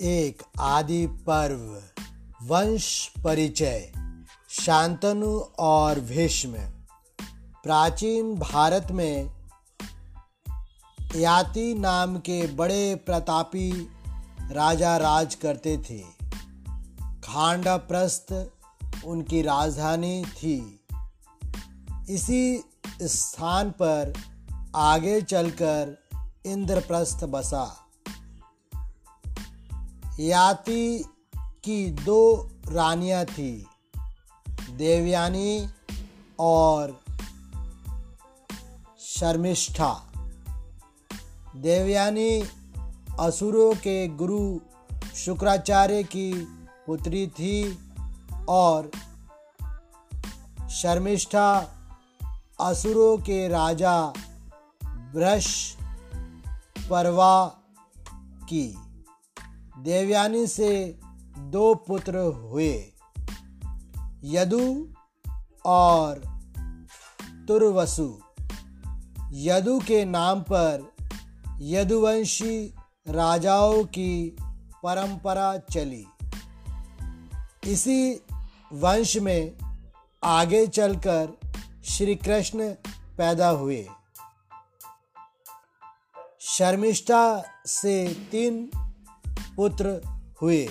एक 0.00 0.42
आदि 0.60 1.06
पर्व, 1.06 1.82
वंश 2.42 3.12
परिचय, 3.24 3.92
शांतनु 4.48 5.38
और 5.58 6.00
भीष्म। 6.00 6.52
प्राचीन 7.62 8.34
भारत 8.34 8.86
में 8.90 9.30
याति 11.16 11.74
नाम 11.74 12.18
के 12.18 12.46
बड़े 12.46 12.94
प्रतापी 12.94 13.88
राजा 14.50 14.96
राज 14.96 15.34
करते 15.34 15.78
थे। 15.78 15.98
खांडप्रस्थ 17.24 18.50
उनकी 19.04 19.42
राजधानी 19.42 20.24
थी। 20.24 20.86
इसी 22.10 22.64
स्थान 23.02 23.70
पर 23.70 24.12
आगे 24.76 25.20
चलकर 25.20 26.08
इंद्रप्रस्थ 26.46 27.24
बसा। 27.24 27.87
याति 30.20 31.04
की 31.64 31.90
दो 31.90 32.50
रानियाँ 32.68 33.24
थी, 33.24 33.66
देवयानी 34.70 35.68
और 36.38 37.00
शर्मिष्ठा। 39.00 40.12
देवयानी 41.56 42.44
असुरों 43.20 43.74
के 43.74 44.08
गुरु 44.08 44.60
शुक्राचार्य 45.16 46.02
की 46.02 46.32
पुत्री 46.86 47.26
थी 47.26 47.78
और 48.48 48.90
शर्मिष्ठा 50.70 51.72
असुरों 52.60 53.18
के 53.18 53.48
राजा 53.48 54.12
ब्रश 54.84 55.76
परवा 56.90 57.46
की। 58.44 58.87
देवयानी 59.78 60.46
से 60.46 60.98
दो 61.38 61.74
पुत्र 61.74 62.18
हुए, 62.18 62.92
यदु 64.24 64.88
और 65.64 66.22
तुर्वसु। 67.48 68.20
यदु 69.32 69.78
के 69.78 70.04
नाम 70.04 70.40
पर 70.40 70.96
यदुवंशी 71.60 72.74
राजाओं 73.08 73.84
की 73.84 74.36
परंपरा 74.84 75.58
चली। 75.58 76.06
इसी 77.64 78.20
वंश 78.72 79.16
में 79.16 79.58
आगे 80.24 80.66
चलकर 80.66 81.38
श्री 81.84 82.14
कृष्ण 82.14 82.72
पैदा 83.18 83.48
हुए। 83.48 83.88
शर्मिष्ठा 86.40 87.44
से 87.66 88.14
तीन 88.32 88.70
पुत्र 89.58 90.00
हुए। 90.42 90.68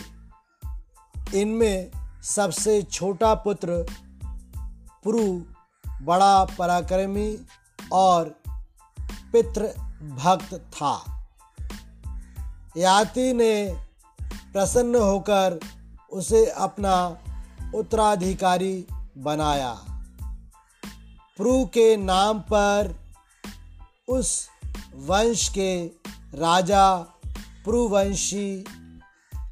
इनमें 1.35 1.91
सबसे 2.23 2.83
छोटा 2.83 3.33
पुत्र 3.33 3.85
पुरु, 5.03 5.41
बड़ा 6.02 6.45
पराक्रमी 6.45 7.38
और 7.91 8.35
पितृ 9.31 9.67
भक्त 10.02 10.53
था। 10.53 11.27
याति 12.77 13.33
ने 13.33 13.85
प्रसन्न 14.53 14.95
होकर 14.95 15.59
उसे 16.11 16.45
अपना 16.45 17.17
उत्तराधिकारी 17.75 18.88
बनाया। 19.17 19.73
प्रु 21.38 21.65
के 21.65 21.97
नाम 21.97 22.39
पर 22.39 22.95
उस 24.08 24.49
वंश 24.95 25.49
के 25.49 25.85
राजा 26.33 26.95
प्रुवंशी 27.64 28.65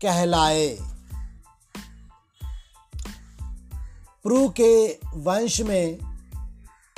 कहलाए। 0.06 0.78
प्रु 4.24 4.50
के 4.50 5.00
वंश 5.14 5.62
में 5.62 5.98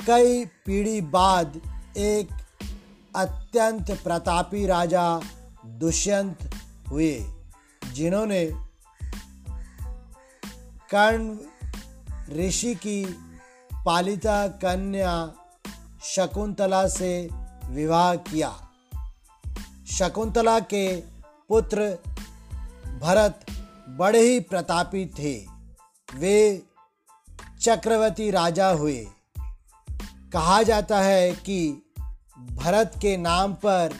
कई 0.06 0.44
पीढ़ी 0.44 1.00
बाद 1.00 1.60
एक 1.96 2.28
अत्यंत 3.16 3.90
प्रतापी 4.04 4.66
राजा 4.66 5.20
दुष्यंत 5.66 6.50
हुए, 6.90 7.26
जिन्होंने 7.92 8.44
कर्ण 10.94 11.36
ऋषि 12.36 12.74
की 12.74 13.04
पालिता 13.86 14.48
कन्या 14.48 15.14
शकुंतला 16.02 16.88
से 16.88 17.28
विवाह 17.64 18.14
किया। 18.14 18.50
शकुंतला 19.92 20.58
के 20.60 20.96
पुत्र 21.48 21.98
भरत 22.98 23.46
बड़े 23.88 24.20
ही 24.20 24.40
प्रतापी 24.40 25.06
थे। 25.06 25.46
वे 26.14 26.62
चक्रवर्ती 27.60 28.30
राजा 28.30 28.68
हुए। 28.68 29.06
कहा 30.32 30.62
जाता 30.62 31.00
है 31.00 31.32
कि 31.32 31.92
भरत 32.38 32.92
के 32.96 33.16
नाम 33.16 33.52
पर 33.54 33.94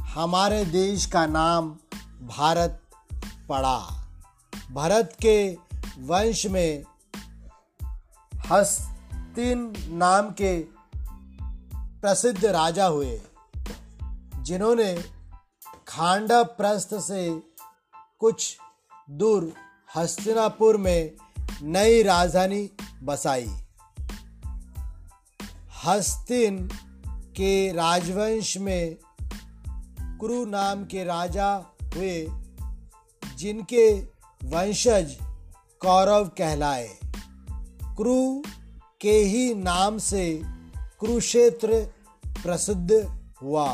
हमारे 0.00 0.64
देश 0.64 1.06
का 1.06 1.26
नाम 1.26 1.70
भारत 2.22 2.82
पड़ा। 3.48 3.78
भरत 4.72 5.16
के 5.22 5.58
वंश 5.98 6.46
में 6.46 6.84
हस्तिन 8.50 9.74
नाम 9.88 10.30
के 10.30 10.60
प्रसिद्ध 12.00 12.44
राजा 12.44 12.86
हुए, 12.86 13.20
जिन्होंने 14.36 15.04
खांडा 15.88 16.42
प्रस्थ 16.42 16.94
से 16.94 17.47
कुछ 18.18 18.58
दूर 19.10 19.52
हस्तिनापुर 19.96 20.76
में 20.76 21.12
नई 21.62 22.02
राजधानी 22.02 22.70
बसाई। 23.02 23.48
हस्तिन 25.84 26.68
के 27.08 27.72
राजवंश 27.72 28.56
में 28.56 28.96
कुरु 30.02 30.44
नाम 30.44 30.84
के 30.84 31.04
राजा 31.04 31.56
हुए, 31.96 32.28
जिनके 33.36 34.00
वंशज 34.44 35.18
कौरव 35.80 36.28
कहलाए। 36.28 36.98
कुरु 37.96 38.42
के 39.00 39.12
ही 39.12 39.54
नाम 39.54 39.98
से 39.98 40.42
कुरुक्षेत्र 41.00 41.94
प्रसिद्ध 42.26 43.20
हुआ। 43.42 43.72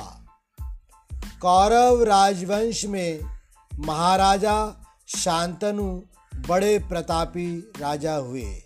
कौरव 1.43 2.03
राजवंश 2.03 2.85
में 2.85 3.34
महाराजा 3.79 4.87
शांतनु 5.07 6.01
बड़े 6.49 6.79
प्रतापी 6.79 7.73
राजा 7.81 8.15
हुए। 8.15 8.63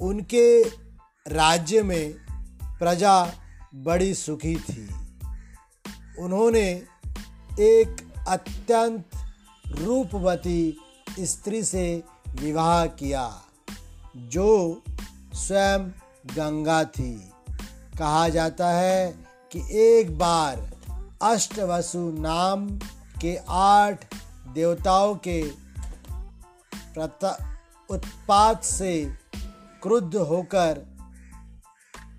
उनके 0.00 0.62
राज्य 1.28 1.82
में 1.82 2.14
प्रजा 2.78 3.32
बड़ी 3.74 4.14
सुखी 4.14 4.56
थी। 4.56 4.88
उन्होंने 6.18 6.68
एक 7.60 8.12
अत्यंत 8.28 9.04
रूपवती 9.66 10.80
स्त्री 11.20 11.64
से 11.64 12.04
विवाह 12.28 12.86
किया, 12.86 13.42
जो 14.16 14.82
स्वयं 15.34 15.90
गंगा 16.26 16.84
थी। 16.84 17.32
कहा 17.98 18.28
जाता 18.28 18.70
है 18.70 19.24
कि 19.52 19.78
एक 19.78 20.18
बार 20.18 20.70
अष्टवसु 21.22 22.10
नाम 22.18 22.78
के 23.22 23.38
आठ 23.48 24.14
देवताओं 24.54 25.14
के 25.14 25.50
उत्पात 27.90 28.64
से 28.64 29.14
क्रुद्ध 29.82 30.16
होकर 30.16 30.92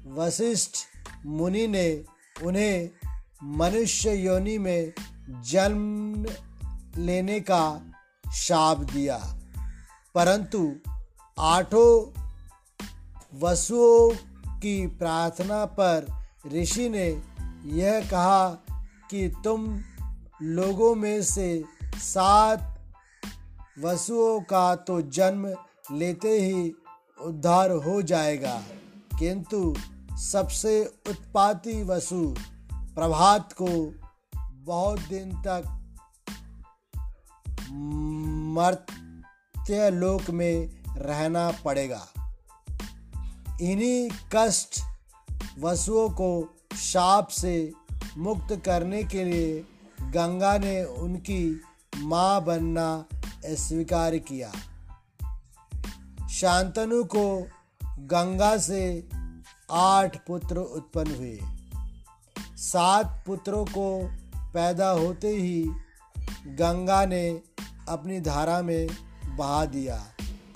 वशिष्ठ 0.07 0.75
मुनि 1.25 1.67
ने 1.67 2.05
उन्हें 2.43 2.89
मनुष्य 3.43 4.13
योनि 4.13 4.57
में 4.57 4.93
जन्म 5.29 6.25
लेने 6.97 7.39
का 7.39 7.91
शाप 8.33 8.77
दिया। 8.77 9.39
परंतु 10.15 10.75
आठों 11.39 12.19
वसुओं 13.39 14.15
की 14.59 14.87
प्रार्थना 14.87 15.65
पर 15.65 16.25
ऋषि 16.53 16.89
ने 16.89 17.23
यह 17.65 18.09
कहा 18.11 18.49
कि 19.09 19.33
तुम 19.43 19.81
लोगों 20.41 20.95
में 20.95 21.23
से 21.23 21.63
सात 21.85 22.81
वसुओं 23.79 24.41
का 24.41 24.75
तो 24.75 25.01
जन्म 25.01 25.55
लेते 25.91 26.29
ही 26.29 26.73
उद्धार 27.21 27.71
हो 27.71 28.01
जाएगा। 28.01 28.63
किंतु 29.19 29.75
सबसे 30.17 30.85
उत्पाती 31.09 31.83
वसु 31.83 32.35
प्रभात 32.73 33.53
को 33.61 33.93
बहुत 34.53 34.99
दिन 34.99 35.41
तक 35.47 35.63
मर्त्य 38.57 39.89
लोक 39.89 40.29
में 40.29 40.83
रहना 40.97 41.51
पड़ेगा। 41.65 42.07
इन्हीं 43.61 44.09
कष्ट 44.35 44.79
वसुओं 45.59 46.09
को 46.09 46.55
शाप 46.77 47.27
से 47.27 47.73
मुक्त 48.17 48.61
करने 48.65 49.03
के 49.03 49.23
लिए 49.23 49.65
गंगा 50.01 50.57
ने 50.57 50.83
उनकी 50.83 51.61
माँ 51.97 52.43
बनना 52.43 53.05
स्वीकार 53.45 54.17
किया। 54.17 54.51
शांतनु 56.29 57.03
को 57.03 57.47
गंगा 57.99 58.57
से 58.57 59.09
आठ 59.71 60.25
पुत्र 60.27 60.57
उत्पन्न 60.57 61.15
हुए। 61.15 61.39
सात 62.55 63.23
पुत्रों 63.27 63.65
को 63.65 64.09
पैदा 64.37 64.89
होते 64.89 65.27
ही 65.27 65.63
गंगा 66.47 67.05
ने 67.05 67.41
अपनी 67.89 68.19
धारा 68.19 68.61
में 68.61 68.87
बहा 69.27 69.65
दिया। 69.65 70.05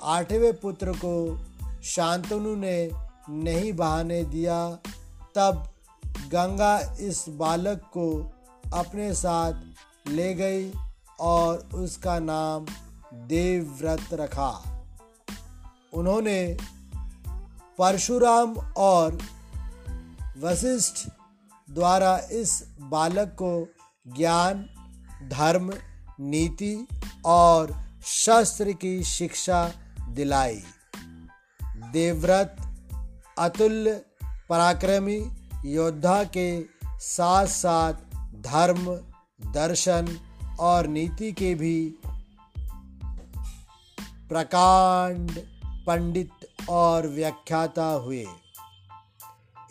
आठवें 0.03 0.59
पुत्र 0.59 0.93
को 0.93 1.45
शांतनु 1.83 2.55
ने 2.55 2.91
नहीं 3.29 3.73
बहाने 3.73 4.23
दिया, 4.23 4.71
तब 5.35 5.73
गंगा 6.27 6.97
इस 6.99 7.25
बालक 7.29 7.77
को 7.77 8.33
अपने 8.73 9.13
साथ 9.13 9.53
ले 10.07 10.33
गई 10.33 10.73
और 11.19 11.57
उसका 11.73 12.19
नाम 12.19 12.65
देवव्रत 13.13 14.13
रखा। 14.13 14.83
उन्होंने 15.93 16.57
परशुराम 17.77 18.57
और 18.77 19.19
वशिष्ठ 20.39 21.09
द्वारा 21.71 22.17
इस 22.31 22.63
बालक 22.79 23.27
को 23.27 23.67
ज्ञान, 24.07 24.69
धर्म, 25.31 25.73
नीति 26.19 26.87
और 27.25 27.83
शस्त्र 28.05 28.71
की 28.71 29.03
शिक्षा 29.03 29.71
दिलाई। 30.09 30.63
देवव्रत 31.63 32.57
अतुल्य 33.39 34.05
पराक्रमी 34.49 35.31
योद्धा 35.65 36.23
के 36.23 36.65
साथ 36.87 37.47
साथ 37.47 37.93
धर्म, 38.47 38.95
दर्शन 39.51 40.19
और 40.59 40.87
नीति 40.87 41.31
के 41.31 41.55
भी 41.55 41.95
प्रकांड 44.29 45.31
पंडित 45.87 46.29
और 46.69 47.07
व्याख्याता 47.07 47.85
हुए। 47.85 48.25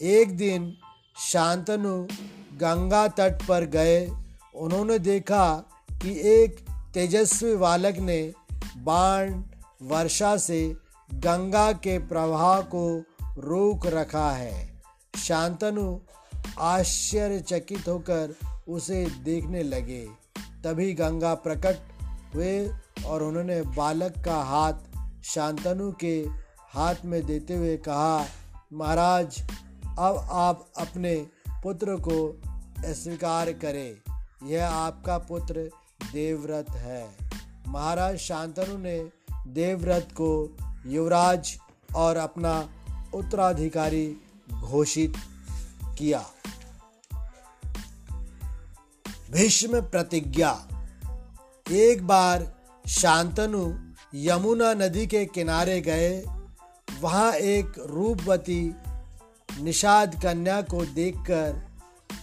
एक 0.02 0.36
दिन 0.36 0.76
शांतनु 1.18 2.06
गंगा 2.52 3.08
तट 3.08 3.46
पर 3.46 3.64
गए। 3.64 4.10
उन्होंने 4.54 4.98
देखा 4.98 5.64
कि 5.92 6.20
एक 6.20 6.66
तेजस्वी 6.94 7.56
बालक 7.56 7.96
ने 7.96 8.32
बाण 8.76 9.42
वर्षा 9.82 10.36
से 10.36 10.76
गंगा 11.14 11.72
के 11.72 11.98
प्रवाह 11.98 12.60
को 12.60 13.02
रोक 13.22 13.86
रखा 13.86 14.30
है। 14.30 14.82
शांतनु 15.18 15.98
आश्चर्यचकित 16.58 17.88
होकर 17.88 18.34
उसे 18.68 19.06
देखने 19.06 19.62
लगे। 19.62 20.08
तभी 20.64 20.94
गंगा 20.94 21.34
प्रकट 21.34 21.76
हुए 22.34 22.70
और 23.06 23.22
उन्होंने 23.22 23.62
बालक 23.62 24.14
का 24.24 24.42
हाथ 24.42 24.74
शांतनु 25.24 25.92
के 25.92 26.26
हाथ 26.70 26.94
में 27.04 27.26
देते 27.26 27.54
हुए 27.54 27.76
कहा, 27.76 28.26
महाराज, 28.72 29.42
अब 29.98 30.28
आप 30.30 30.68
अपने 30.78 31.26
पुत्र 31.62 31.96
को 31.96 32.42
स्वीकार 32.84 33.52
करें। 33.52 33.96
यह 34.48 34.68
आपका 34.68 35.18
पुत्र 35.18 35.70
देवव्रत 36.12 36.70
है। 36.70 37.10
महाराज 37.68 38.16
शांतनु 38.16 38.78
ने 38.78 39.10
देवव्रत 39.46 40.08
को 40.12 40.56
युवराज 40.86 41.58
और 41.96 42.16
अपना 42.16 42.68
उत्तराधिकारी 43.14 44.16
घोषित 44.52 45.14
किया। 45.98 46.26
भीष्म 49.36 49.80
प्रतिज्ञा। 49.80 50.68
एक 51.70 52.06
बार 52.06 52.56
शांतनु 52.88 53.78
यमुना 54.14 54.74
नदी 54.74 55.06
के 55.06 55.26
किनारे 55.26 55.80
गए, 55.80 56.22
वहाँ 57.00 57.32
एक 57.32 57.72
रूपवती 57.78 58.74
निषाद 59.62 60.22
कन्या 60.22 60.60
को 60.62 60.84
देखकर 60.84 61.68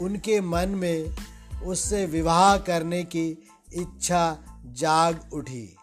उनके 0.01 0.41
मन 0.41 0.69
में 0.69 1.15
उससे 1.63 2.05
विवाह 2.05 2.57
करने 2.57 3.03
की 3.03 3.29
इच्छा 3.73 4.37
जाग 4.65 5.29
उठी। 5.33 5.75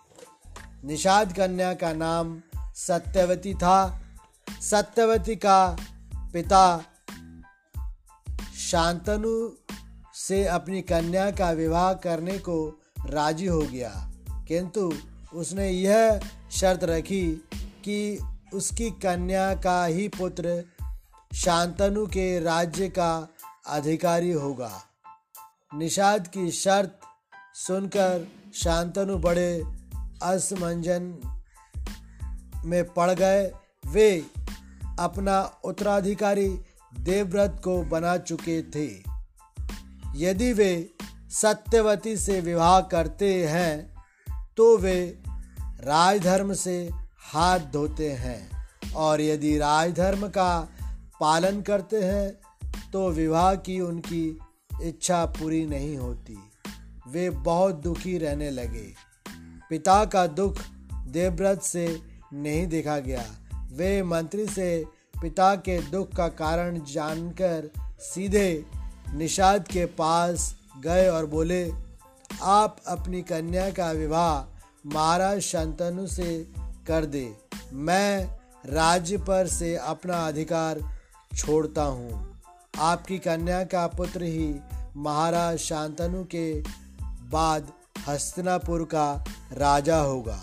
निषाद 0.84 1.36
कन्या 1.36 1.74
का 1.74 1.92
नाम 1.92 2.42
सत्यवती 2.76 3.54
था। 3.54 4.02
सत्यवती 4.60 5.36
का 5.36 5.76
पिता 6.16 6.84
शांतनु 8.58 9.48
से 10.28 10.46
अपनी 10.46 10.82
कन्या 10.82 11.30
का 11.30 11.50
विवाह 11.50 11.94
करने 11.94 12.38
को 12.38 12.80
राज़ी 13.06 13.46
हो 13.46 13.60
गया। 13.60 14.12
किंतु 14.48 14.92
उसने 15.34 15.70
यह 15.70 16.20
शर्त 16.52 16.84
रखी 16.84 17.48
कि 17.54 18.18
उसकी 18.54 18.90
कन्या 18.90 19.54
का 19.54 19.84
ही 19.84 20.08
पुत्र 20.08 20.64
शांतनु 21.34 22.06
के 22.06 22.40
राज्य 22.40 22.88
का 22.88 23.28
अधिकारी 23.68 24.32
होगा। 24.32 24.82
निषाद 25.74 26.26
की 26.26 26.50
शर्त 26.50 26.98
सुनकर 27.54 28.28
शांतनु 28.54 29.18
बड़े 29.18 29.64
असमंजन 30.22 31.14
में 32.64 32.84
पड़ 32.84 33.10
गए। 33.10 33.52
वे 33.86 34.26
अपना 34.98 35.60
उत्तराधिकारी 35.64 36.58
देवव्रत 37.00 37.60
को 37.64 37.82
बना 37.82 38.16
चुके 38.16 38.62
थे। 38.62 39.09
यदि 40.16 40.52
वे 40.52 40.90
सत्यवती 41.30 42.16
से 42.16 42.40
विवाह 42.40 42.80
करते 42.80 43.46
हैं 43.46 43.94
तो 44.56 44.78
वे 44.78 45.18
राजधर्म 45.80 46.52
से 46.54 46.90
हाथ 47.18 47.58
धोते 47.58 48.12
हैं। 48.12 48.50
और 48.94 49.20
यदि 49.20 49.58
राजधर्म 49.58 50.28
का 50.28 50.68
पालन 51.20 51.60
करते 51.62 52.02
हैं 52.02 52.30
तो 52.92 53.10
विवाह 53.10 53.54
की 53.54 53.80
उनकी 53.80 54.38
इच्छा 54.82 55.24
पूरी 55.26 55.66
नहीं 55.66 55.96
होती। 55.96 56.38
वे 57.08 57.30
बहुत 57.30 57.74
दुखी 57.74 58.18
रहने 58.18 58.50
लगे। 58.50 58.86
पिता 59.70 60.04
का 60.04 60.26
दुख 60.26 60.58
देवव्रत 60.94 61.62
से 61.62 62.00
नहीं 62.32 62.66
देखा 62.66 62.98
गया। 62.98 63.24
वे 63.72 64.02
मंत्री 64.02 64.46
से 64.46 64.84
पिता 65.22 65.54
के 65.54 65.80
दुख 65.82 66.14
का 66.16 66.28
कारण 66.28 66.80
जानकर 66.80 67.70
सीधे 68.00 68.64
निषाद 69.14 69.68
के 69.68 69.86
पास 69.86 70.54
गए 70.84 71.08
और 71.08 71.26
बोले, 71.26 71.72
आप 72.42 72.76
अपनी 72.86 73.22
कन्या 73.22 73.70
का 73.70 73.90
विवाह 73.92 74.60
महाराज 74.86 75.40
शांतनु 75.40 76.06
से 76.06 76.46
कर 76.86 77.04
दे। 77.04 77.36
मैं 77.72 78.38
राज्य 78.66 79.16
पर 79.18 79.46
से 79.46 79.76
अपना 79.76 80.26
अधिकार 80.28 80.80
छोड़ता 81.36 81.82
हूँ। 81.82 82.40
आपकी 82.78 83.18
कन्या 83.18 83.64
का 83.64 83.86
पुत्र 83.86 84.22
ही 84.22 84.54
महाराज 84.96 85.58
शांतनु 85.58 86.24
के 86.24 86.60
बाद 87.30 87.72
हस्तिनापुर 88.08 88.84
का 88.84 89.24
राजा 89.52 89.98
होगा। 89.98 90.40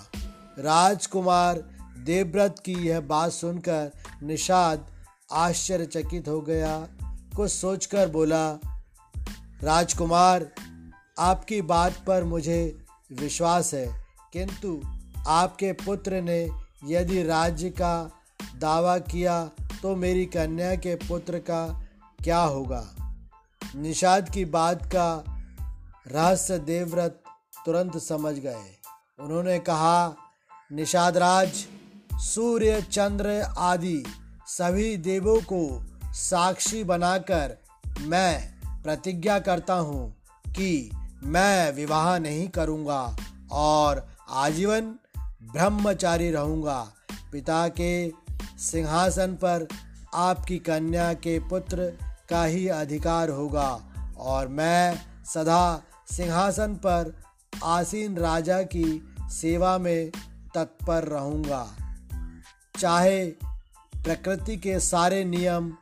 राजकुमार 0.59 1.63
देवव्रत 1.97 2.55
की 2.65 2.73
यह 2.73 2.99
बात 2.99 3.31
सुनकर 3.31 3.91
निषाद 4.23 4.85
आश्चर्यचकित 5.31 6.27
हो 6.27 6.41
गया। 6.41 6.87
कुछ 7.37 7.51
सोचकर 7.51 8.09
बोला, 8.09 8.59
राजकुमार, 9.63 10.51
आपकी 11.19 11.61
बात 11.61 12.03
पर 12.07 12.23
मुझे 12.23 12.85
विश्वास 13.11 13.73
है। 13.73 14.05
किंतु 14.33 14.81
आपके 15.27 15.71
पुत्र 15.71 16.21
ने 16.21 16.49
यदि 16.85 17.23
राज्य 17.23 17.69
का 17.69 18.11
दावा 18.55 18.97
किया 18.97 19.51
तो 19.81 19.95
मेरी 19.95 20.25
कन्या 20.25 20.75
के 20.75 20.95
पुत्र 20.95 21.39
का 21.39 21.87
क्या 22.23 22.39
होगा? 22.39 22.87
निषाद 23.75 24.29
की 24.29 24.45
बात 24.45 24.85
का 24.85 25.23
रहस्य 26.07 26.59
देवव्रत 26.59 27.23
तुरंत 27.65 27.97
समझ 27.97 28.35
गए। 28.35 28.75
उन्होंने 29.19 29.59
कहा, 29.59 30.15
निषाद 30.71 31.17
राज, 31.17 31.65
सूर्य, 32.13 32.81
चंद्र 32.81 33.27
आदि 33.57 34.03
सभी 34.47 34.97
देवों 34.97 35.41
को 35.41 35.86
साक्षी 36.17 36.83
बनाकर 36.83 37.57
मैं 38.01 38.53
प्रतिज्ञा 38.83 39.39
करता 39.39 39.73
हूँ 39.73 40.15
कि 40.47 40.91
मैं 41.23 41.71
विवाह 41.71 42.17
नहीं 42.19 42.47
करूँगा 42.47 43.17
और 43.51 44.07
आजीवन 44.29 44.81
ब्रह्मचारी 45.43 46.31
रहूँगा। 46.31 46.93
पिता 47.31 47.67
के 47.67 48.09
सिंहासन 48.59 49.33
पर 49.33 49.67
आपकी 50.13 50.57
कन्या 50.59 51.13
के 51.13 51.39
पुत्र 51.39 51.91
का 52.29 52.43
ही 52.43 52.67
अधिकार 52.67 53.29
होगा 53.29 53.69
और 54.17 54.47
मैं 54.47 54.99
सदा 55.33 55.81
सिंहासन 56.11 56.75
पर 56.75 57.15
आसीन 57.63 58.17
राजा 58.17 58.61
की 58.61 59.15
सेवा 59.31 59.77
में 59.77 60.11
तत्पर 60.55 61.03
रहूँगा। 61.03 61.65
चाहे 62.79 63.25
प्रकृति 63.95 64.57
के 64.57 64.79
सारे 64.79 65.23
नियम 65.25 65.77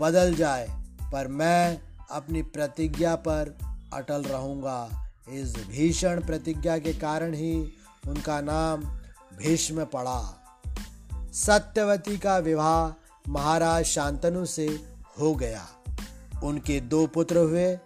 बदल 0.00 0.34
जाए, 0.34 0.68
पर 1.12 1.28
मैं 1.28 1.80
अपनी 2.10 2.42
प्रतिज्ञा 2.42 3.14
पर 3.14 3.58
अटल 3.94 4.22
रहूँगा। 4.22 5.10
इस 5.28 5.54
भीषण 5.68 6.20
प्रतिज्ञा 6.20 6.78
के 6.78 6.92
कारण 6.92 7.34
ही 7.34 7.72
उनका 8.08 8.40
नाम 8.40 8.80
भीष्म 9.38 9.84
पड़ा। 9.84 10.40
सत्यवती 11.32 12.18
का 12.18 12.38
विवाह 12.38 12.92
महाराज 13.28 13.84
शांतनु 13.84 14.46
से 14.46 14.66
हो 15.20 15.34
गया। 15.34 15.66
उनके 16.44 16.80
दो 16.80 17.06
पुत्र 17.06 17.36
हुए, 17.36 17.78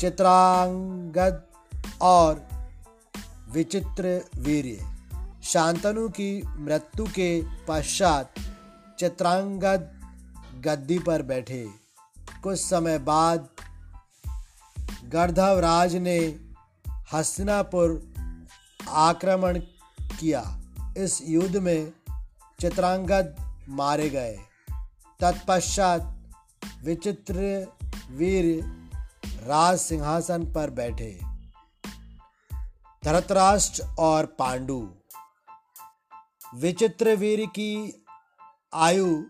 चित्रांगद 0.00 1.42
और 2.00 2.48
विचित्र 3.52 4.24
वीर्य। 4.36 4.94
शांतनु 5.42 6.08
की 6.08 6.42
मृत्यु 6.58 7.06
के 7.06 7.42
पश्चात 7.68 8.34
चित्रांगद 8.98 9.97
गद्दी 10.58 10.98
पर 10.98 11.22
बैठे। 11.22 11.70
कुछ 12.42 12.60
समय 12.60 12.98
बाद 12.98 13.48
गर्धवराज 15.04 15.96
ने 15.96 16.40
हस्तिनापुर 17.12 18.14
आक्रमण 18.88 19.58
किया। 20.20 20.60
इस 20.96 21.22
युद्ध 21.22 21.56
में 21.56 21.92
चित्रांगद 22.60 23.56
मारे 23.68 24.10
गए। 24.10 24.38
तत्पश्चात 25.20 26.22
विचित्र 26.84 27.66
वीर 28.10 28.64
राज 29.44 29.78
सिंहासन 29.78 30.52
पर 30.52 30.70
बैठे। 30.70 31.20
धरतराष्ट्र 33.04 33.82
और 33.98 34.26
पांडु। 34.26 34.94
विचित्र 36.54 37.16
वीर 37.16 37.46
की 37.46 38.04
आयु 38.74 39.22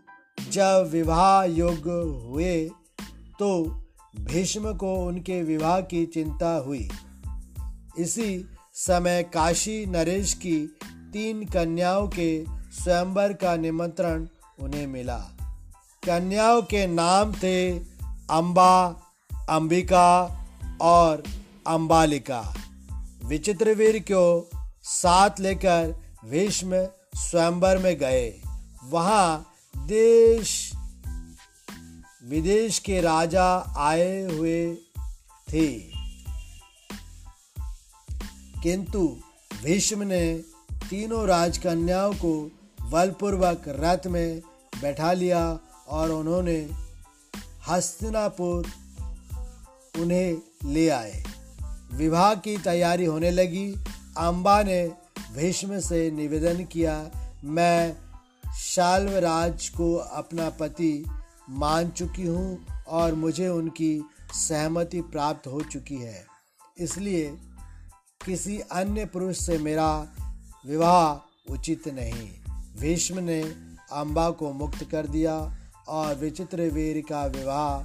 जब 0.51 0.89
विवाह 0.91 1.43
योग्य 1.43 2.27
हुए 2.27 2.71
तो 3.39 3.63
भीष्म 4.19 4.73
को 4.77 4.95
उनके 4.95 5.43
विवाह 5.43 5.81
की 5.81 6.05
चिंता 6.05 6.57
हुई। 6.57 6.89
इसी 7.99 8.45
समय 8.73 9.23
काशी 9.23 9.85
नरेश 9.85 10.33
की 10.33 10.75
तीन 11.13 11.45
कन्याओं 11.45 12.07
के 12.07 12.45
स्वयंवर 12.49 13.33
का 13.33 13.55
निमंत्रण 13.55 14.27
उन्हें 14.59 14.87
मिला। 14.87 15.17
कन्याओं 16.05 16.61
के 16.61 16.87
नाम 16.87 17.33
थे 17.33 17.79
अंबा, 18.31 19.01
अंबिका 19.49 20.45
और 20.81 21.23
अंबालिका। 21.67 22.53
विचित्रवीर 23.25 23.99
को 23.99 24.49
साथ 24.83 25.29
लेकर 25.39 25.95
भीष्म 26.25 26.87
स्वयंवर 27.15 27.77
में 27.77 27.97
गए। 27.97 28.41
वहाँ 28.89 29.48
देश 29.89 30.71
विदेश 32.23 32.79
के 32.79 33.01
राजा 33.01 33.75
आए 33.77 34.21
हुए 34.21 34.75
थे। 35.53 35.79
किंतु 38.63 39.17
भीष्म 39.63 40.03
ने 40.03 40.43
तीनों 40.89 41.27
राजकन्याओं 41.27 42.13
को 42.13 42.51
बलपूर्वक 42.81 43.63
रथ 43.67 44.07
में 44.07 44.41
बैठा 44.81 45.13
लिया 45.13 45.59
और 45.87 46.11
उन्होंने 46.11 46.69
हस्तिनापुर 47.67 48.67
उन्हें 49.99 50.37
ले 50.65 50.89
आए। 50.89 51.23
विवाह 51.93 52.35
की 52.35 52.57
तैयारी 52.57 53.05
होने 53.05 53.31
लगी। 53.31 53.75
अम्बा 54.17 54.63
ने 54.63 54.87
भीष्म 55.35 55.79
से 55.79 56.11
निवेदन 56.11 56.63
किया, 56.63 57.11
मैं 57.43 58.08
शाल्वराज 58.57 59.69
को 59.69 59.95
अपना 59.95 60.49
पति 60.49 61.05
मान 61.49 61.89
चुकी 61.89 62.25
हूँ 62.25 62.65
और 62.87 63.15
मुझे 63.15 63.47
उनकी 63.47 64.09
सहमति 64.33 65.01
प्राप्त 65.01 65.47
हो 65.47 65.61
चुकी 65.61 65.95
है। 65.95 66.25
इसलिए 66.77 67.37
किसी 68.25 68.59
अन्य 68.59 69.05
पुरुष 69.05 69.37
से 69.37 69.57
मेरा 69.57 70.07
विवाह 70.65 71.51
उचित 71.53 71.87
नहीं। 71.87 72.29
भीष्म 72.79 73.19
ने 73.19 73.41
अम्बा 73.91 74.29
को 74.29 74.51
मुक्त 74.51 74.83
कर 74.83 75.07
दिया 75.07 75.57
और 75.87 76.15
विचित्र 76.15 76.61
वीर 76.61 77.05
का 77.09 77.25
विवाह 77.25 77.83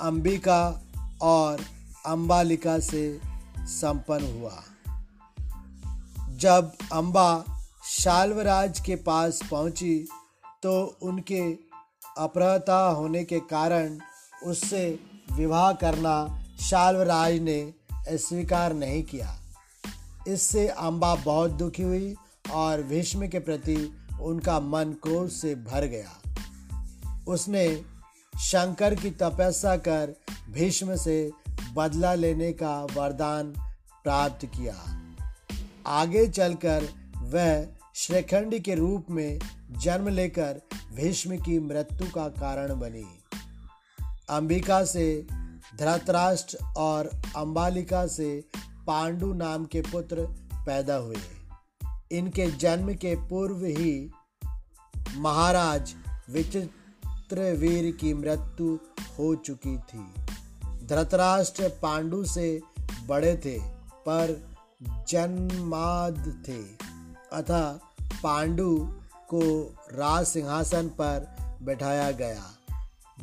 अंबिका 0.00 0.82
और 1.22 1.60
अंबालिका 2.06 2.78
से 2.78 3.20
संपन्न 3.58 4.40
हुआ। 4.40 4.62
जब 6.36 6.72
अंबा 6.92 7.44
शाल्वराज 7.82 8.80
के 8.80 8.96
पास 8.96 9.40
पहुँची 9.50 10.08
तो 10.62 10.98
उनके 11.02 11.40
अपरहता 12.18 12.78
होने 12.88 13.24
के 13.24 13.40
कारण 13.40 13.98
उससे 14.44 14.98
विवाह 15.32 15.72
करना 15.72 16.14
शाल्वराज 16.60 17.38
ने 17.40 17.74
स्वीकार 18.08 18.72
नहीं 18.72 19.02
किया। 19.02 19.36
इससे 20.28 20.68
अम्बा 20.68 21.14
बहुत 21.14 21.50
दुखी 21.50 21.82
हुई 21.82 22.14
और 22.52 22.82
भीष्म 22.82 23.28
के 23.28 23.38
प्रति 23.38 23.76
उनका 24.20 24.60
मन 24.60 24.94
क्रोध 25.02 25.28
से 25.28 25.54
भर 25.54 25.86
गया। 25.86 26.18
उसने 27.28 27.66
शंकर 28.34 28.94
की 28.94 29.10
तपस्या 29.10 29.76
कर 29.76 30.14
भीष्म 30.50 30.96
से 30.96 31.30
बदला 31.74 32.14
लेने 32.14 32.52
का 32.52 32.84
वरदान 32.84 33.52
प्राप्त 34.04 34.44
किया। 34.46 34.74
आगे 35.86 36.26
चलकर 36.28 36.88
वह 37.32 37.66
श्रीखंडी 37.94 38.60
के 38.60 38.74
रूप 38.74 39.06
में 39.10 39.38
जन्म 39.70 40.08
लेकर 40.08 40.60
भीष्म 40.94 41.36
की 41.36 41.58
मृत्यु 41.58 42.10
का 42.10 42.28
कारण 42.28 42.74
बनी। 42.74 43.04
अंबिका 44.30 44.84
से 44.84 45.26
धृतराष्ट्र 45.78 46.58
और 46.76 47.06
अंबालिका 47.36 48.06
से 48.06 48.44
पांडु 48.86 49.32
नाम 49.32 49.64
के 49.64 49.80
पुत्र 49.82 50.26
पैदा 50.66 50.96
हुए। 50.96 51.16
इनके 52.12 52.46
जन्म 52.46 52.94
के 52.94 53.14
पूर्व 53.28 53.64
ही 53.64 54.10
महाराज 55.16 55.94
विचित्रवीर 56.30 57.90
की 57.96 58.14
मृत्यु 58.14 58.78
हो 59.18 59.34
चुकी 59.34 59.78
थी। 59.78 60.04
धृतराष्ट्र 60.86 61.68
पांडु 61.82 62.24
से 62.24 62.60
बड़े 63.06 63.36
थे, 63.44 63.58
पर 64.08 64.40
जन्माद 65.08 66.44
थे। 66.48 66.91
अतः 67.32 67.72
पांडु 68.22 68.88
को 69.28 69.74
राज 69.92 70.26
सिंहासन 70.26 70.88
पर 70.88 71.36
बैठाया 71.62 72.10
गया। 72.10 72.44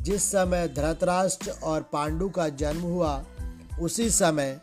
जिस 0.02 0.24
समय 0.24 0.68
धृतराष्ट्र 0.68 1.50
और 1.50 1.82
पांडु 1.82 2.28
का 2.28 2.48
जन्म 2.48 2.80
हुआ, 2.80 3.24
उसी 3.80 4.10
समय 4.10 4.60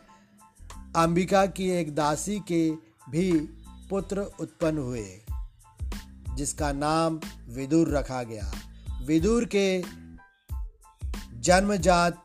अंबिका 0.96 1.46
की 1.46 1.70
एक 1.70 1.94
दासी 1.94 2.40
के 2.40 2.70
भी 3.10 3.32
पुत्र 3.90 4.20
उत्पन्न 4.40 4.78
हुए, 4.78 5.20
जिसका 6.34 6.72
नाम 6.72 7.20
विदुर 7.48 7.88
रखा 7.88 8.22
गया। 8.22 8.52
विदुर 9.06 9.44
के 9.44 9.84
जन्मजात 11.40 12.22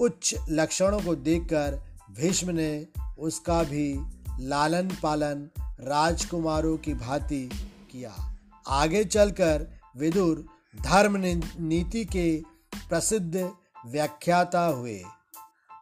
उच्च 0.00 0.34
लक्षणों 0.48 1.00
को 1.00 1.14
देखकर 1.14 1.82
भीष्म 2.10 2.50
ने 2.50 2.86
उसका 3.18 3.62
भी 3.62 4.00
लालन 4.40 4.88
पालन 5.02 5.48
राजकुमारों 5.82 6.76
की 6.76 6.94
भांति 6.94 7.50
किया। 7.90 8.36
आगे 8.68 9.04
चलकर 9.04 9.80
विदुर 9.96 10.44
धर्म 10.80 11.16
नीति 11.60 12.04
के 12.04 12.42
प्रसिद्ध 12.88 13.50
व्याख्याता 13.86 14.66
हुए। 14.66 15.02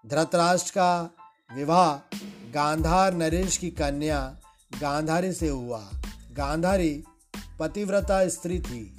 धृतराष्ट्र 0.06 0.70
का 0.70 1.10
विवाह 1.54 2.16
गांधार 2.54 3.14
नरेश 3.14 3.56
की 3.56 3.70
कन्या 3.70 4.36
गांधारी 4.80 5.32
से 5.32 5.48
हुआ। 5.48 5.90
गांधारी 6.32 7.04
पतिव्रता 7.58 8.28
स्त्री 8.28 8.60
थी। 8.60 8.96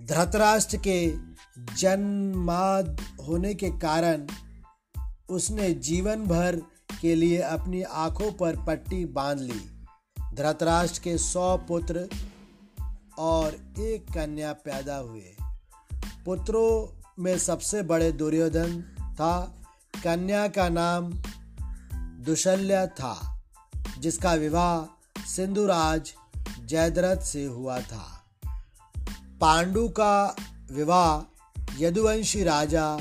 धृतराष्ट्र 0.00 0.76
के 0.76 1.14
जन्माद 1.58 3.00
होने 3.28 3.54
के 3.54 3.70
कारण 3.70 4.26
उसने 5.28 5.74
जीवन 5.74 6.24
भर 6.24 6.62
के 7.02 7.14
लिए 7.14 7.38
अपनी 7.38 7.82
आँखों 7.82 8.32
पर 8.32 8.64
पट्टी 8.64 9.04
बाँध 9.04 9.38
ली। 9.38 9.86
धृतराष्ट्र 10.34 11.00
के 11.00 11.18
सौ 11.18 11.56
पुत्र 11.56 12.08
और 13.18 13.54
एक 13.78 14.06
कन्या 14.14 14.52
पैदा 14.52 14.96
हुए। 14.96 15.36
पुत्रों 16.26 17.02
में 17.18 17.38
सबसे 17.38 17.82
बड़े 17.82 18.12
दुर्योधन 18.12 18.82
था। 19.14 19.62
कन्या 20.04 20.48
का 20.48 20.68
नाम 20.68 21.12
दुशल्या 22.24 22.86
था, 22.86 23.42
जिसका 23.98 24.34
विवाह 24.34 24.84
सिंधुराज 25.26 26.14
जयद्रथ 26.64 27.16
से 27.16 27.44
हुआ 27.44 27.80
था। 27.80 28.24
पांडु 29.40 29.88
का 29.88 30.36
विवाह 30.72 31.32
यदुवंशी 31.78 32.42
राजा 32.42 33.00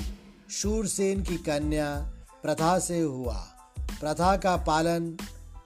शूरसेन 0.52 1.24
की 1.24 1.38
कन्या 1.38 1.96
प्रथा 2.44 2.80
से 2.80 3.00
हुआ। 3.00 3.51
प्रथा 4.02 4.38
का 4.38 4.58
पालन 4.58 5.18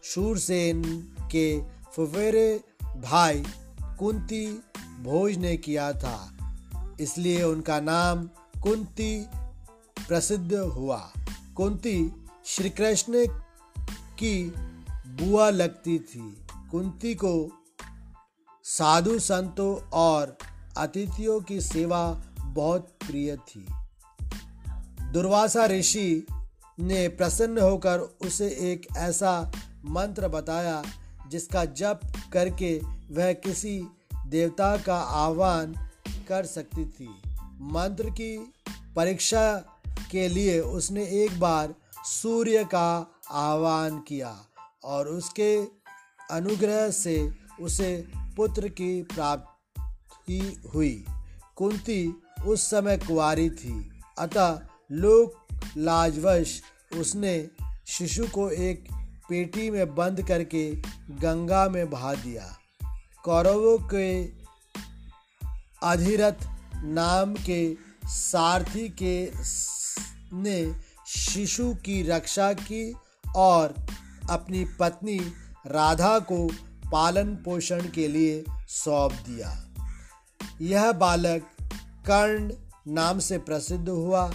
शूरसेन 0.04 0.84
के 1.32 1.62
फुफेरे 1.64 2.62
भाई 2.84 3.46
कुंती 3.82 4.48
भोज 5.02 5.38
ने 5.38 5.58
किया 5.58 5.94
था। 5.94 6.38
इसलिए 7.02 7.44
उनका 7.44 7.80
नाम 7.80 8.28
कुंती 8.64 9.26
प्रसिद्ध 10.08 10.54
हुआ। 10.54 11.14
कुंती 11.56 12.26
श्री 12.46 12.70
कृष्ण 12.70 13.28
की 14.20 14.54
बुआ 14.90 15.50
लगती 15.50 16.00
थी। 16.00 16.46
कुंती 16.72 17.16
को 17.16 17.52
साधु 18.64 19.20
संतों 19.20 19.90
और 19.90 20.38
अतिथियों 20.78 21.42
की 21.42 21.62
सेवा 21.62 22.24
बहुत 22.42 22.88
प्रिय 23.08 23.38
थी। 23.38 23.66
दुर्वासा 25.12 25.66
ऋषि 25.66 26.28
ने 26.80 27.08
प्रसन्न 27.08 27.58
होकर 27.58 28.00
उसे 28.00 28.48
एक 28.48 28.88
ऐसा 28.98 29.52
मंत्र 29.86 30.28
बताया, 30.28 30.84
जिसका 31.28 31.66
जप 31.66 32.00
करके 32.34 32.82
वह 33.12 33.34
किसी 33.34 33.88
देवता 34.28 34.78
का 34.78 34.98
आह्वान 34.98 35.74
कर 36.28 36.46
सकती 36.46 36.86
थी। 36.86 37.22
मंत्र 37.62 38.10
की 38.10 38.54
परीक्षा 38.96 39.58
के 40.12 40.28
लिए 40.28 40.60
उसने 40.60 41.04
एक 41.06 41.40
बार 41.40 41.76
सूर्य 42.06 42.64
का 42.64 43.08
आह्वान 43.32 44.00
किया 44.00 44.38
और 44.84 45.08
उसके 45.08 45.64
अनुग्रह 46.32 46.92
से 46.92 47.34
उसे 47.62 48.08
पुत्र 48.38 48.68
की 48.68 49.04
प्राप्ति 49.04 50.64
हुई। 50.76 51.06
कुंती 51.56 52.14
उस 52.46 52.62
समय 52.62 52.98
कुआरी 52.98 53.50
थी, 53.50 53.90
अतः 54.20 54.60
लोक 54.92 55.45
लाजवश 55.78 56.62
उसने 56.94 57.48
शिशु 57.88 58.28
को 58.28 58.50
एक 58.50 58.90
पेटी 59.30 59.70
में 59.72 59.96
बंद 59.96 60.28
करके 60.28 60.76
गंगा 61.10 61.70
में 61.70 61.90
बहा 61.90 62.16
दिया। 62.16 62.58
कौरवों 63.24 63.78
के 63.78 64.26
अधिरथ 65.84 66.36
नाम 66.84 67.34
के 67.34 67.76
सारथी 68.06 68.90
के 68.90 69.32
ने 70.36 70.76
शिशु 71.08 71.74
की 71.74 72.04
रक्षा 72.04 72.54
की 72.54 72.96
और 73.36 73.74
अपनी 74.30 74.66
पत्नी 74.80 75.20
राधा 75.68 76.20
को 76.20 76.48
पालन 76.92 77.36
पोषण 77.36 77.90
के 77.90 78.08
लिए 78.08 78.44
सौंप 78.68 79.12
दिया। 79.12 79.68
यह 80.62 80.92
बालक 80.92 81.48
कर्ण 82.08 82.54
नाम 82.88 83.20
से 83.20 83.38
प्रसिद्ध 83.38 83.90
हुआ। 83.90 84.34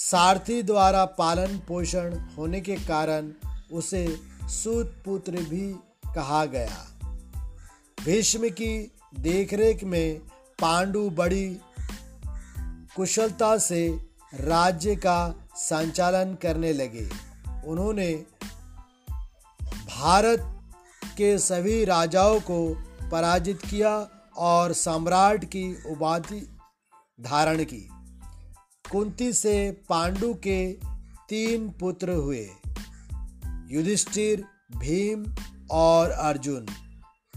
सारथी 0.00 0.62
द्वारा 0.62 1.04
पालन 1.04 1.58
पोषण 1.58 2.18
होने 2.18 2.60
के 2.60 2.76
कारण 2.76 3.32
उसे 3.72 4.20
सूत 4.42 5.02
पुत्र 5.04 5.32
भी 5.32 5.72
कहा 6.14 6.44
गया। 6.44 6.98
भीष्म 8.04 8.48
की 8.48 8.92
देखरेख 9.20 9.84
में 9.84 10.18
पांडु 10.60 11.10
बड़ी 11.10 11.60
कुशलता 12.96 13.58
से 13.58 14.10
राज्य 14.34 14.96
का 14.96 15.48
संचालन 15.54 16.34
करने 16.34 16.72
लगे। 16.72 17.10
उन्होंने 17.66 18.24
भारत 19.98 20.40
के 21.18 21.38
सभी 21.38 21.84
राजाओं 21.84 22.40
को 22.40 22.74
पराजित 23.12 23.62
किया 23.62 24.08
और 24.36 24.72
सम्राट 24.72 25.44
की 25.44 25.90
उपाधि 25.90 26.58
धारण 27.20 27.64
की। 27.64 27.90
कुंती 28.92 29.32
से 29.32 29.70
पांडु 29.88 30.34
के 30.34 30.72
तीन 31.28 31.68
पुत्र 31.68 32.10
हुए, 32.10 32.48
युधिष्ठिर, 33.70 34.44
भीम 34.76 35.34
और 35.70 36.10
अर्जुन। 36.10 36.66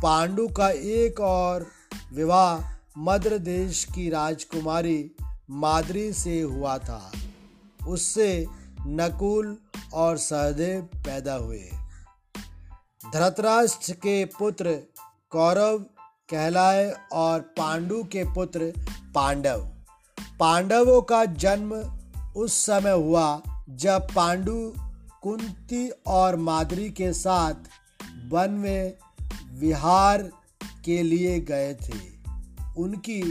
पांडु 0.03 0.48
का 0.48 0.70
एक 0.70 1.20
और 1.20 1.67
विवाह 2.13 2.77
मध्य 2.98 3.39
देश 3.39 3.84
की 3.86 4.10
राजकुमारी 4.10 5.12
माद्री 5.49 6.13
से 6.13 6.41
हुआ 6.41 6.78
था। 6.78 7.12
उससे 7.88 8.47
नकुल 8.88 9.58
और 9.93 10.17
सहदेव 10.17 10.82
पैदा 10.82 11.34
हुए। 11.34 11.69
धृतराष्ट्र 13.13 13.93
के 13.93 14.25
पुत्र 14.25 14.80
कौरव, 15.30 15.80
कहलाए 16.30 16.95
और 17.13 17.41
पांडु 17.41 18.04
के 18.04 18.23
पुत्र 18.23 18.73
पांडव। 19.15 19.70
पांडवों 20.41 21.01
का 21.01 21.25
जन्म 21.25 21.73
उस 22.36 22.54
समय 22.54 22.91
हुआ 22.91 23.41
जब 23.69 24.08
पांडु 24.15 24.73
कुंती 25.21 25.89
और 26.08 26.36
माद्री 26.36 26.89
के 26.89 27.13
साथ 27.13 27.54
वन 28.30 28.49
में 28.49 28.97
विहार 29.54 30.32
के 30.86 31.04
लिए 31.04 31.39
गए 31.39 31.73
थे। 31.73 31.99
उनकी 32.77 33.21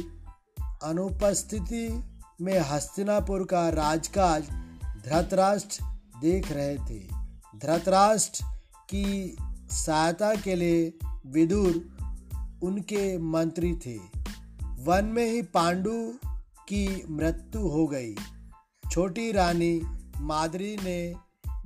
अनुपस्थिति 0.82 2.04
में 2.40 2.58
हस्तिनापुर 2.58 3.44
का 3.44 3.68
राजकाज 3.68 4.42
धृतराष्ट्र 5.04 5.84
देख 6.20 6.52
रहे 6.52 6.76
थे। 6.76 7.00
धृतराष्ट्र 7.58 8.44
की 8.90 9.36
सहायता 9.70 10.34
के 10.34 10.54
लिए 10.54 10.94
विदुर 11.26 11.96
उनके 12.62 13.18
मंत्री 13.18 13.74
थे। 13.74 13.98
वन 14.84 15.04
में 15.04 15.30
ही 15.30 15.42
पांडु 15.42 16.14
की 16.68 17.04
मृत्यु 17.10 17.68
हो 17.68 17.86
गई। 17.86 18.14
छोटी 18.90 19.32
रानी 19.32 19.80
मादरी 20.20 20.76
ने 20.76 21.14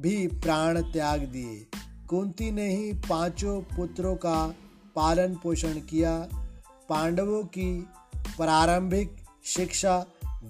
भी 0.00 0.26
प्राण 0.26 0.80
त्याग 0.80 1.20
दिए। 1.20 1.66
कुंती 2.08 2.50
ने 2.50 2.76
ही 2.76 2.92
पाँचों 2.92 3.62
पुत्रों 3.62 4.16
का 4.16 4.54
पालन 4.96 5.34
पोषण 5.34 5.74
किया। 5.80 6.18
पांडवों 6.88 7.44
की 7.44 7.86
प्रारंभिक 8.16 9.16
शिक्षा 9.44 10.06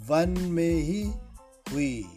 वन 0.09 0.31
में 0.39 0.75
ही 0.75 1.13
हुई। 1.73 2.14